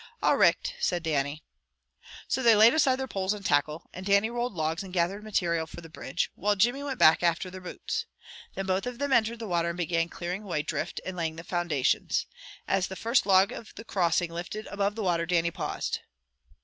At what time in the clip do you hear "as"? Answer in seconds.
12.67-12.87